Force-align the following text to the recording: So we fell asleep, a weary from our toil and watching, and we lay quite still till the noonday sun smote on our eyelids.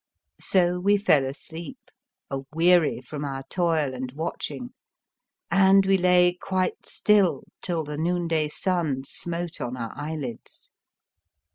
So 0.39 0.79
we 0.79 0.97
fell 0.97 1.23
asleep, 1.27 1.77
a 2.31 2.39
weary 2.55 3.01
from 3.01 3.23
our 3.23 3.43
toil 3.51 3.93
and 3.93 4.11
watching, 4.13 4.71
and 5.51 5.85
we 5.85 5.95
lay 5.95 6.33
quite 6.41 6.87
still 6.87 7.43
till 7.61 7.83
the 7.83 7.99
noonday 7.99 8.47
sun 8.47 9.03
smote 9.03 9.61
on 9.61 9.77
our 9.77 9.91
eyelids. 9.95 10.71